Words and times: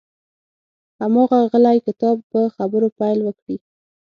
هماغه 1.01 1.39
غلی 1.51 1.77
کتاب 1.87 2.17
په 2.31 2.39
خبرو 2.55 2.87
پیل 2.99 3.19
وکړي. 3.23 3.57